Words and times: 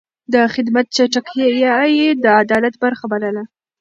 د 0.33 0.35
خدمت 0.53 0.85
چټکتيا 0.95 1.75
يې 1.97 2.07
د 2.23 2.25
عدالت 2.41 2.75
برخه 2.83 3.05
بلله. 3.11 3.43